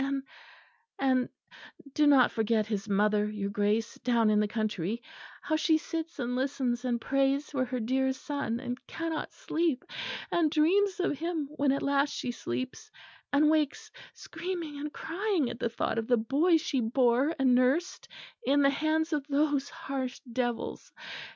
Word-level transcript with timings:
And, 0.01 0.23
and, 0.97 1.29
do 1.93 2.07
not 2.07 2.31
forget 2.31 2.65
his 2.65 2.89
mother, 2.89 3.29
your 3.29 3.51
Grace, 3.51 3.99
down 4.03 4.31
in 4.31 4.39
the 4.39 4.47
country; 4.47 5.03
how 5.43 5.55
she 5.55 5.77
sits 5.77 6.17
and 6.17 6.35
listens 6.35 6.83
and 6.85 6.99
prays 6.99 7.51
for 7.51 7.65
her 7.65 7.79
dear 7.79 8.11
son; 8.11 8.59
and 8.59 8.79
cannot 8.87 9.31
sleep, 9.31 9.85
and 10.31 10.49
dreams 10.49 10.99
of 10.99 11.19
him 11.19 11.49
when 11.55 11.71
at 11.71 11.83
last 11.83 12.15
she 12.15 12.31
sleeps, 12.31 12.89
and 13.31 13.51
wakes 13.51 13.91
screaming 14.15 14.79
and 14.79 14.91
crying 14.91 15.51
at 15.51 15.59
the 15.59 15.69
thought 15.69 15.99
of 15.99 16.07
the 16.07 16.17
boy 16.17 16.57
she 16.57 16.79
bore 16.79 17.35
and 17.37 17.53
nursed 17.53 18.07
in 18.43 18.63
the 18.63 18.71
hands 18.71 19.13
of 19.13 19.27
those 19.27 19.69
harsh 19.69 20.19
devils. 20.33 20.91